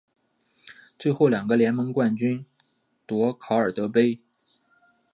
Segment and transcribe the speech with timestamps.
[0.97, 2.43] 最后两个联盟冠军
[3.05, 4.17] 夺考尔德杯。